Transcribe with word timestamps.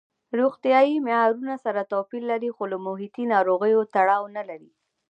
روغتیايي 0.39 0.95
معیارونه 1.07 1.55
سره 1.65 1.81
توپیر 1.91 2.23
لري 2.31 2.49
خو 2.55 2.63
له 2.71 2.77
محیطي 2.85 3.23
ناروغیو 3.33 3.89
تړاو 3.95 4.23
نه 4.35 4.43
لري. 4.49 4.69